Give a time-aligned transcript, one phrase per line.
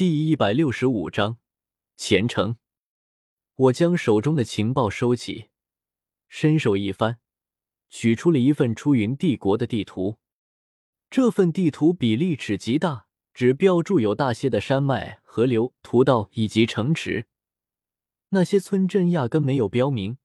[0.00, 1.36] 第一百六十五章
[1.94, 2.56] 前程。
[3.54, 5.50] 我将手中的情报收起，
[6.26, 7.18] 伸手一翻，
[7.90, 10.16] 取出了一份出云帝国的地图。
[11.10, 17.26] 这份地图比例尺极大，只标注有大些的山脉、河流、图道以及城池，
[18.30, 20.16] 那些村镇压根没有标明，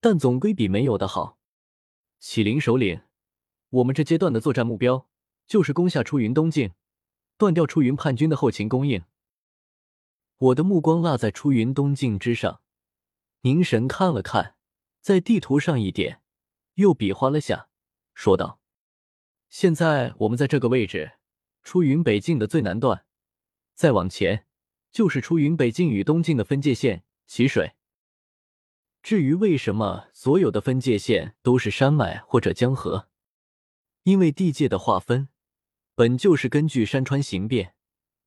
[0.00, 1.36] 但总归比没有的好。
[2.18, 3.02] 启灵首领，
[3.68, 5.06] 我们这阶段的作战目标
[5.46, 6.72] 就是攻下出云东境。
[7.42, 9.02] 断掉出云叛军的后勤供应。
[10.38, 12.60] 我的目光落在出云东境之上，
[13.40, 14.54] 凝神看了看，
[15.00, 16.22] 在地图上一点，
[16.74, 17.68] 又比划了下，
[18.14, 18.60] 说道
[19.50, 21.14] ：“现在我们在这个位置，
[21.64, 23.06] 出云北境的最南段，
[23.74, 24.46] 再往前
[24.92, 27.72] 就是出云北境与东境的分界线齐——水。
[29.02, 33.08] 至于为什么所有的分界线都是山脉或者江河，
[34.04, 35.28] 因为地界的划分。”
[35.94, 37.74] 本就是根据山川形变，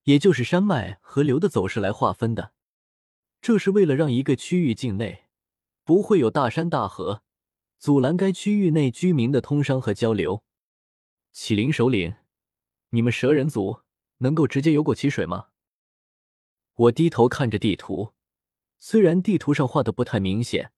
[0.04, 2.54] 也就是山脉、河流的走势来划分的。
[3.42, 5.26] 这是为了让一个区域境内
[5.84, 7.24] 不会有大山大河，
[7.80, 10.44] 阻拦该区域内居民的通商和交流。
[11.32, 12.16] 启灵首领，
[12.90, 13.82] 你们蛇人族
[14.20, 15.48] 能够直接游过奇水吗？
[16.76, 18.14] 我低头看着地图，
[18.78, 20.72] 虽然地图上画的不太明显，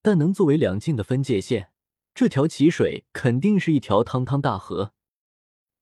[0.00, 1.72] 但能作为两境的分界线，
[2.14, 4.94] 这条奇水肯定是一条汤汤大河。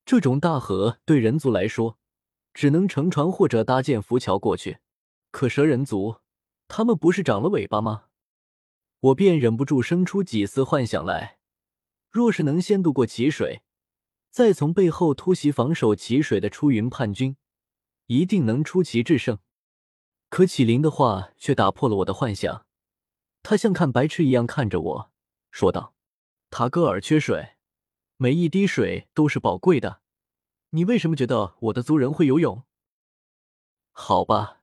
[0.04, 1.98] 这种大河对人族来说，
[2.52, 4.78] 只能乘船或者搭建浮桥过去。
[5.30, 6.16] 可蛇人族，
[6.68, 8.04] 他们不是长了尾巴吗？
[9.00, 11.38] 我便忍不住生出几丝幻想来。
[12.10, 13.62] 若是能先渡过奇水，
[14.30, 17.36] 再从背后突袭防守奇水的出云叛军，
[18.06, 19.38] 一定能出奇制胜。
[20.28, 22.66] 可启灵的话却打破了我的幻想。
[23.42, 25.12] 他像看白痴一样看着我
[25.50, 25.94] 说道
[26.50, 27.52] ：“塔戈尔缺水。”
[28.24, 30.00] 每一滴水都是宝贵的，
[30.70, 32.62] 你为什么觉得我的族人会游泳？
[33.92, 34.62] 好吧，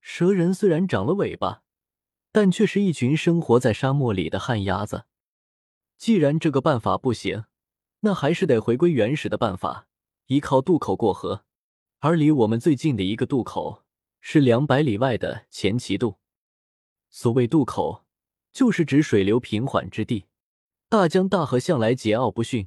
[0.00, 1.62] 蛇人虽然长了尾巴，
[2.32, 5.04] 但却是一群生活在沙漠里的旱鸭子。
[5.96, 7.44] 既然这个办法不行，
[8.00, 9.86] 那还是得回归原始的办法，
[10.26, 11.44] 依靠渡口过河。
[12.00, 13.84] 而离我们最近的一个渡口
[14.20, 16.16] 是两百里外的前旗渡。
[17.10, 18.04] 所谓渡口，
[18.50, 20.24] 就是指水流平缓之地。
[20.88, 22.66] 大江大河向来桀骜不驯。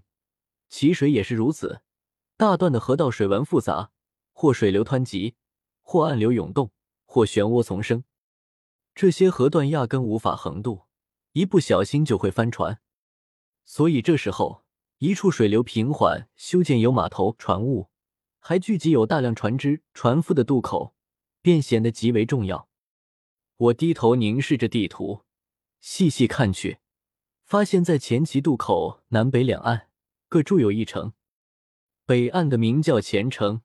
[0.71, 1.81] 奇水也是如此，
[2.37, 3.91] 大段的河道水纹复杂，
[4.31, 5.35] 或水流湍急，
[5.81, 6.71] 或暗流涌动，
[7.05, 8.05] 或漩涡丛生。
[8.95, 10.83] 这些河段压根无法横渡，
[11.33, 12.79] 一不小心就会翻船。
[13.65, 14.63] 所以这时候，
[14.99, 17.89] 一处水流平缓、修建有码头、船坞，
[18.39, 20.95] 还聚集有大量船只、船夫的渡口，
[21.41, 22.69] 便显得极为重要。
[23.57, 25.25] 我低头凝视着地图，
[25.81, 26.79] 细细看去，
[27.43, 29.89] 发现在前旗渡口南北两岸。
[30.31, 31.11] 各筑有一城，
[32.05, 33.63] 北岸的名叫前城，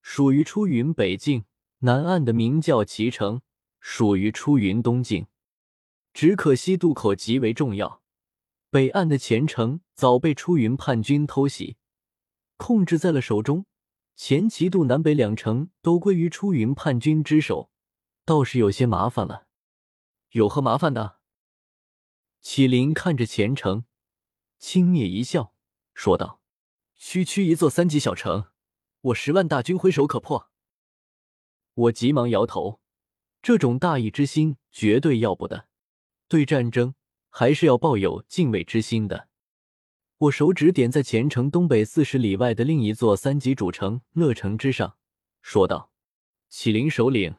[0.00, 1.42] 属于出云北境；
[1.80, 3.42] 南岸的名叫齐城，
[3.78, 5.26] 属于出云东境。
[6.14, 8.00] 只可惜渡口极为重要，
[8.70, 11.76] 北岸的前城早被出云叛军偷袭，
[12.56, 13.66] 控制在了手中。
[14.16, 17.70] 前齐渡南北两城都归于出云叛军之手，
[18.24, 19.46] 倒是有些麻烦了。
[20.30, 21.18] 有何麻烦的？
[22.40, 23.84] 启灵看着前城，
[24.58, 25.51] 轻蔑一笑。
[25.94, 26.40] 说道
[26.96, 28.46] ：“区区一座三级小城，
[29.00, 30.50] 我十万大军挥手可破。”
[31.74, 32.80] 我急忙摇头，
[33.40, 35.68] 这种大义之心绝对要不得，
[36.28, 36.94] 对战争
[37.28, 39.28] 还是要抱有敬畏之心的。
[40.18, 44.96] 我手指点在前城东北四十里外的另一座三级主城乐城之上，
[45.40, 45.90] 说道
[46.48, 47.34] ：“启灵首领，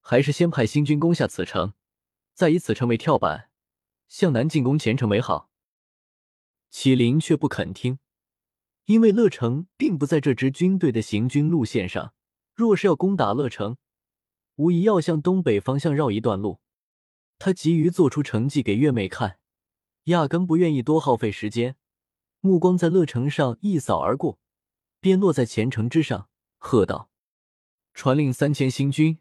[0.00, 1.72] 还是先派新军攻下此城，
[2.34, 3.50] 再以此城为跳板，
[4.08, 5.50] 向南进攻前城为好。”
[6.70, 7.98] 启灵却不肯听，
[8.84, 12.12] 因为乐城并不在这支军队的行军路线上。
[12.54, 13.76] 若是要攻打乐城，
[14.56, 16.60] 无疑要向东北方向绕一段路。
[17.38, 19.38] 他急于做出成绩给月妹看，
[20.04, 21.76] 压根不愿意多耗费时间。
[22.40, 24.38] 目光在乐城上一扫而过，
[25.00, 26.28] 便落在前城之上，
[26.58, 27.10] 喝道
[27.92, 29.18] ：“传令三千新军，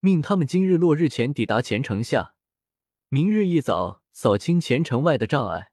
[0.00, 2.34] 命他们今日落日前抵达前城下，
[3.08, 5.71] 明日一早扫清前城外的障碍。”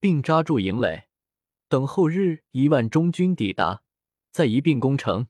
[0.00, 1.08] 并扎住营垒，
[1.68, 3.82] 等后日一万中军抵达，
[4.32, 5.26] 再一并攻城。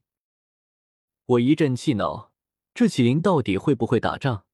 [1.26, 2.32] 我一阵气恼，
[2.72, 4.44] 这启灵到底会不会打仗？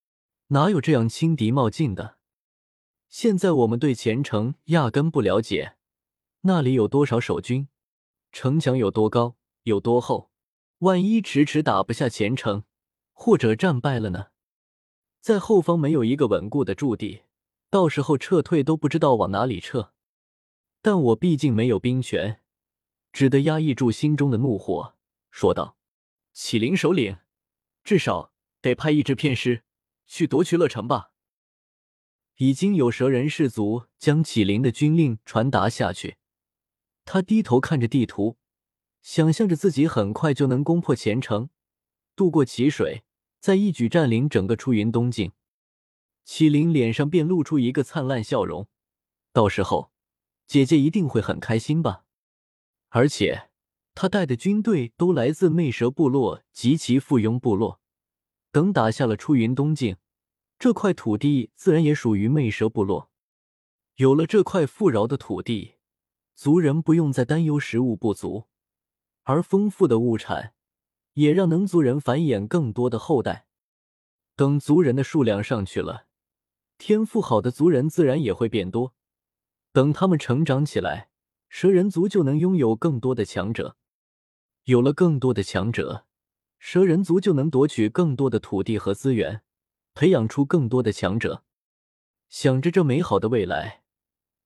[0.49, 2.17] 哪有这样轻敌冒进的？
[3.11, 5.77] 现在我们对前城压根不了解，
[6.41, 7.69] 那里有多少守军，
[8.33, 10.31] 城墙有多高，有多厚？
[10.79, 12.65] 万一迟迟打不下前城，
[13.13, 14.29] 或者战败了呢？
[15.21, 17.25] 在后方没有一个稳固的驻地，
[17.69, 19.93] 到时候撤退都不知道往哪里撤。
[20.87, 22.41] 但我毕竟没有兵权，
[23.13, 24.95] 只得压抑住心中的怒火，
[25.33, 25.77] 说道
[26.33, 27.19] ：“启灵首领，
[27.83, 29.65] 至少得派一支偏师
[30.07, 31.11] 去夺取乐城吧。
[32.37, 36.19] 已经有蛇人氏族将启灵的军令传达下去。
[37.05, 38.37] 他低头看着地图，
[39.03, 41.51] 想象着自己很快就能攻破前城，
[42.15, 43.03] 渡过奇水，
[43.41, 45.33] 再一举占领整个出云东境。
[46.25, 48.69] 启灵脸上便露出一个灿烂笑容。
[49.33, 49.91] 到时候，
[50.47, 52.05] 姐姐一定会很开心吧？
[52.89, 53.51] 而且。
[53.99, 57.81] 他带的军队都来自魅蛇部落及其附庸部落。
[58.53, 59.97] 等打下了出云东境，
[60.59, 63.11] 这块土地自然也属于魅蛇部落。
[63.95, 65.77] 有了这块富饶的土地，
[66.35, 68.49] 族人不用再担忧食物不足，
[69.23, 70.53] 而丰富的物产
[71.15, 73.47] 也让能族人繁衍更多的后代。
[74.35, 76.07] 等族人的数量上去了，
[76.77, 78.95] 天赋好的族人自然也会变多。
[79.77, 81.11] 等他们成长起来，
[81.51, 83.77] 蛇人族就能拥有更多的强者。
[84.65, 86.07] 有了更多的强者，
[86.59, 89.43] 蛇人族就能夺取更多的土地和资源，
[89.93, 91.45] 培养出更多的强者。
[92.31, 93.83] 想着这美好的未来，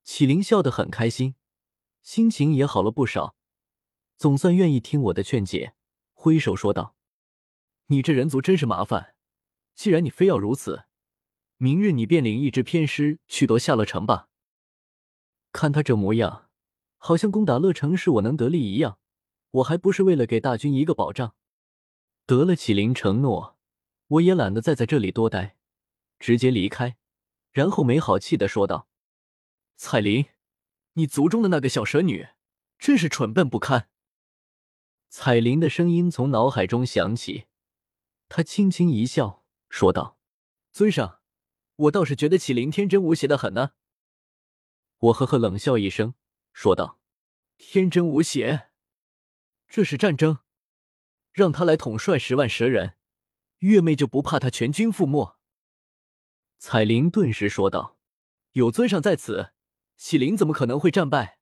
[0.03, 1.37] 启灵笑得很开心，
[2.03, 3.37] 心情也好了不少。
[4.17, 5.75] 总算愿意听我的劝解，
[6.13, 6.97] 挥手说道
[7.87, 9.15] ：“你这人族真是麻烦。
[9.77, 10.87] 既然你非要如此，
[11.57, 14.27] 明日你便领一支偏师去夺下乐城吧。
[15.53, 16.49] 看他这模样，
[16.97, 18.99] 好像攻打乐城是我能得利一样。”
[19.55, 21.35] 我还不是为了给大军一个保障，
[22.25, 23.59] 得了启灵承诺，
[24.07, 25.57] 我也懒得再在这里多待，
[26.21, 26.97] 直接离开，
[27.51, 28.87] 然后没好气的说道
[29.75, 30.27] ：“彩铃，
[30.93, 32.29] 你族中的那个小蛇女，
[32.79, 33.89] 真是蠢笨不堪。”
[35.11, 37.47] 彩铃的声音从脑海中响起，
[38.29, 40.17] 她轻轻一笑，说道
[40.71, 41.19] ：“尊上，
[41.75, 43.73] 我倒是觉得启灵天真无邪的很呢。”
[45.01, 46.15] 我呵呵冷笑一声，
[46.53, 47.01] 说道
[47.57, 48.69] ：“天真无邪。”
[49.67, 50.41] 这是战争，
[51.33, 52.97] 让他来统帅十万蛇人，
[53.59, 55.39] 月妹就不怕他全军覆没？
[56.59, 57.97] 彩铃顿时说道
[58.53, 59.53] ：“有尊上在此，
[59.97, 61.39] 启灵怎么可能会战败？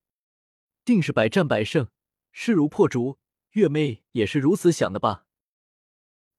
[0.84, 1.88] 定是百战百胜，
[2.30, 3.18] 势如破竹。
[3.52, 5.26] 月妹也是如此想的吧？”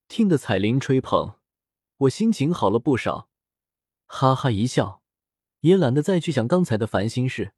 [0.08, 1.38] 听得彩铃吹捧，
[1.98, 3.30] 我心情好了不少，
[4.06, 5.04] 哈哈一笑，
[5.62, 7.54] 也懒得再去想刚才的烦心事。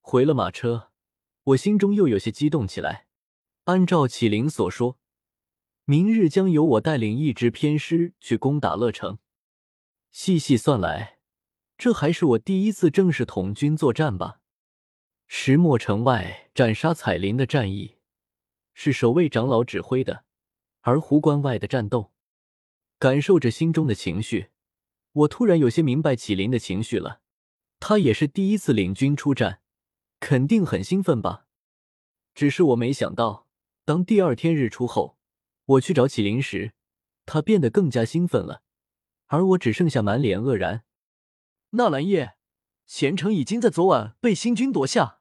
[0.00, 0.90] 回了马车，
[1.44, 3.06] 我心中又有些激动起来。
[3.64, 4.98] 按照启灵所说，
[5.84, 9.18] 明日将由我带领一支偏师去攻打乐城。
[10.10, 11.18] 细细算来，
[11.76, 14.40] 这还是我第一次正式统军作战吧。
[15.26, 17.98] 石墨城外斩杀彩铃的战役
[18.72, 20.24] 是守卫长老指挥的，
[20.80, 22.12] 而湖关外的战斗，
[22.98, 24.48] 感受着心中的情绪，
[25.12, 27.20] 我突然有些明白启灵的情绪了。
[27.80, 29.60] 他也是第一次领军出战，
[30.18, 31.46] 肯定很兴奋吧？
[32.34, 33.46] 只是我没想到。
[33.84, 35.16] 当第二天日出后，
[35.64, 36.72] 我去找启灵时，
[37.24, 38.62] 他变得更加兴奋了，
[39.26, 40.84] 而我只剩下满脸愕然。
[41.70, 42.36] 纳兰叶，
[42.86, 45.17] 前程已经在昨晚被星君夺下。